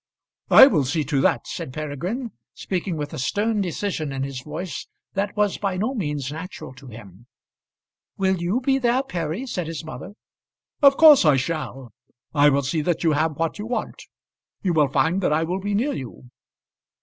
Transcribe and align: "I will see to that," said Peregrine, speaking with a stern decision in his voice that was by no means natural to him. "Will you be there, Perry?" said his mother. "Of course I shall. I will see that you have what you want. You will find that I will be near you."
"I 0.49 0.65
will 0.65 0.83
see 0.83 1.03
to 1.03 1.21
that," 1.21 1.45
said 1.45 1.71
Peregrine, 1.73 2.31
speaking 2.55 2.97
with 2.97 3.13
a 3.13 3.19
stern 3.19 3.61
decision 3.61 4.11
in 4.11 4.23
his 4.23 4.41
voice 4.41 4.87
that 5.13 5.37
was 5.37 5.59
by 5.59 5.77
no 5.77 5.93
means 5.93 6.31
natural 6.31 6.73
to 6.73 6.87
him. 6.87 7.27
"Will 8.17 8.41
you 8.41 8.61
be 8.61 8.79
there, 8.79 9.03
Perry?" 9.03 9.45
said 9.45 9.67
his 9.67 9.83
mother. 9.83 10.13
"Of 10.81 10.97
course 10.97 11.23
I 11.23 11.35
shall. 11.35 11.93
I 12.33 12.49
will 12.49 12.63
see 12.63 12.81
that 12.81 13.03
you 13.03 13.11
have 13.11 13.37
what 13.37 13.59
you 13.59 13.67
want. 13.67 14.05
You 14.63 14.73
will 14.73 14.87
find 14.87 15.21
that 15.21 15.31
I 15.31 15.43
will 15.43 15.59
be 15.59 15.75
near 15.75 15.93
you." 15.93 16.31